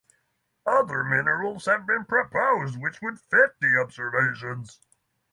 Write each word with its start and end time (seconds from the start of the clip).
Other 0.65 1.03
minerals 1.03 1.65
have 1.65 1.85
been 1.85 2.05
proposed 2.05 2.81
which 2.81 3.03
would 3.03 3.19
fit 3.19 3.51
the 3.59 3.77
observations. 3.79 4.79